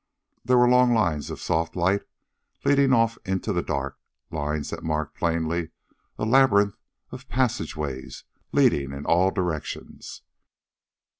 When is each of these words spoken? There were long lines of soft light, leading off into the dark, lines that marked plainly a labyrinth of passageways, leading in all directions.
There 0.43 0.57
were 0.57 0.67
long 0.67 0.95
lines 0.95 1.29
of 1.29 1.39
soft 1.39 1.75
light, 1.75 2.01
leading 2.65 2.91
off 2.91 3.19
into 3.23 3.53
the 3.53 3.61
dark, 3.61 3.99
lines 4.31 4.71
that 4.71 4.81
marked 4.83 5.15
plainly 5.15 5.69
a 6.17 6.25
labyrinth 6.25 6.75
of 7.11 7.29
passageways, 7.29 8.23
leading 8.51 8.93
in 8.93 9.05
all 9.05 9.29
directions. 9.29 10.23